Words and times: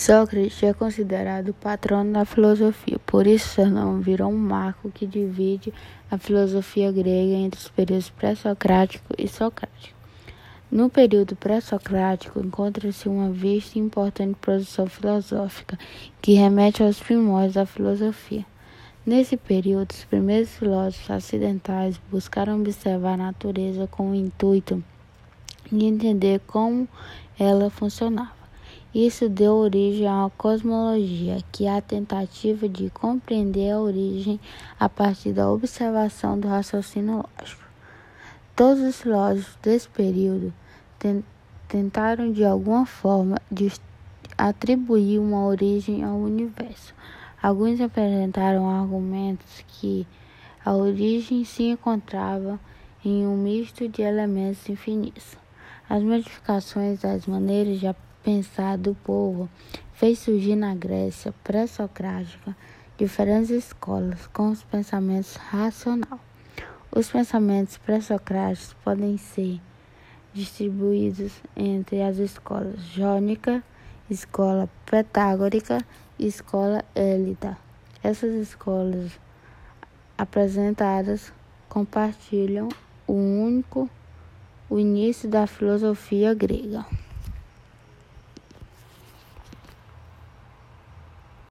Sócrates 0.00 0.62
é 0.62 0.72
considerado 0.72 1.50
o 1.50 1.52
patrono 1.52 2.14
da 2.14 2.24
filosofia, 2.24 2.98
por 3.04 3.26
isso 3.26 3.48
seu 3.50 3.68
nome 3.68 4.02
virou 4.02 4.30
um 4.30 4.38
marco 4.38 4.90
que 4.90 5.06
divide 5.06 5.74
a 6.10 6.16
filosofia 6.16 6.90
grega 6.90 7.34
entre 7.34 7.60
os 7.60 7.68
períodos 7.68 8.08
pré-socrático 8.08 9.14
e 9.18 9.28
socrático. 9.28 9.94
No 10.72 10.88
período 10.88 11.36
pré-socrático 11.36 12.40
encontra-se 12.40 13.10
uma 13.10 13.28
vasta 13.30 13.78
e 13.78 13.82
importante 13.82 14.38
produção 14.40 14.86
filosófica 14.86 15.78
que 16.22 16.32
remete 16.32 16.82
aos 16.82 16.98
primórdios 16.98 17.52
da 17.52 17.66
filosofia. 17.66 18.46
Nesse 19.04 19.36
período, 19.36 19.90
os 19.90 20.04
primeiros 20.04 20.48
filósofos 20.48 21.10
ocidentais 21.10 22.00
buscaram 22.10 22.58
observar 22.58 23.12
a 23.12 23.24
natureza 23.24 23.86
com 23.86 24.12
o 24.12 24.14
intuito 24.14 24.82
de 25.70 25.84
entender 25.84 26.40
como 26.46 26.88
ela 27.38 27.68
funcionava. 27.68 28.39
Isso 28.92 29.28
deu 29.28 29.52
origem 29.54 30.08
à 30.08 30.28
cosmologia, 30.36 31.38
que 31.52 31.64
é 31.64 31.76
a 31.76 31.80
tentativa 31.80 32.68
de 32.68 32.90
compreender 32.90 33.70
a 33.70 33.78
origem 33.78 34.40
a 34.80 34.88
partir 34.88 35.32
da 35.32 35.48
observação 35.48 36.36
do 36.36 36.48
raciocínio 36.48 37.24
lógico. 37.38 37.62
Todos 38.56 38.82
os 38.82 39.00
filósofos 39.00 39.56
desse 39.62 39.88
período 39.88 40.52
tentaram 41.68 42.32
de 42.32 42.44
alguma 42.44 42.84
forma 42.84 43.36
atribuir 44.36 45.20
uma 45.20 45.46
origem 45.46 46.02
ao 46.02 46.16
universo. 46.16 46.92
Alguns 47.40 47.80
apresentaram 47.80 48.68
argumentos 48.68 49.64
que 49.68 50.04
a 50.64 50.74
origem 50.74 51.44
se 51.44 51.62
encontrava 51.62 52.58
em 53.04 53.24
um 53.24 53.36
misto 53.36 53.88
de 53.88 54.02
elementos 54.02 54.68
infinitos. 54.68 55.38
As 55.88 56.02
modificações 56.02 57.00
das 57.00 57.24
maneiras 57.26 57.78
de 57.78 57.86
pensar 58.22 58.76
do 58.76 58.94
povo 58.94 59.48
fez 59.92 60.18
surgir 60.18 60.56
na 60.56 60.74
Grécia 60.74 61.34
pré-socrática 61.44 62.56
diferentes 62.96 63.50
escolas 63.50 64.26
com 64.28 64.50
os 64.50 64.62
pensamentos 64.62 65.36
racional. 65.36 66.20
Os 66.94 67.10
pensamentos 67.10 67.78
pré-socráticos 67.78 68.74
podem 68.84 69.16
ser 69.16 69.60
distribuídos 70.32 71.32
entre 71.56 72.02
as 72.02 72.18
escolas 72.18 72.80
jônica, 72.82 73.62
escola 74.10 74.68
pitagórica 74.84 75.78
e 76.18 76.26
escola 76.26 76.84
élita. 76.94 77.56
Essas 78.02 78.34
escolas 78.34 79.18
apresentadas 80.16 81.32
compartilham 81.68 82.68
o 83.06 83.12
único 83.12 83.88
o 84.68 84.78
início 84.78 85.28
da 85.28 85.46
filosofia 85.48 86.32
grega. 86.32 86.86